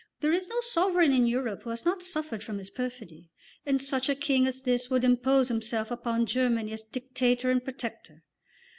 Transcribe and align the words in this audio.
There 0.21 0.31
is 0.33 0.47
no 0.47 0.59
sovereign 0.61 1.11
in 1.11 1.27
Europe 1.27 1.61
who 1.61 1.69
has 1.69 1.85
not 1.85 2.01
suffered 2.01 2.43
from 2.43 2.57
his 2.57 2.71
perfidy. 2.71 3.29
And 3.67 3.79
such 3.79 4.09
a 4.09 4.15
king 4.15 4.47
as 4.47 4.63
this 4.63 4.89
would 4.89 5.03
impose 5.03 5.47
himself 5.47 5.91
upon 5.91 6.25
Germany 6.25 6.73
as 6.73 6.81
dictator 6.81 7.51
and 7.51 7.63
protector! 7.63 8.23